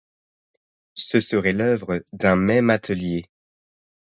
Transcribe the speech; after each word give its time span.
Ce 0.95 1.21
serait 1.21 1.53
l'œuvre 1.53 2.01
d'un 2.11 2.35
même 2.35 2.71
atelier. 2.71 3.23